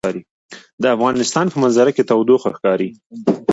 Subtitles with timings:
[0.81, 2.93] د افغانستان په منظره کې تودوخه ښکاره ده.